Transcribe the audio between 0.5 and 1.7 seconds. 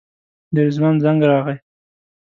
د رضوان زنګ راغی.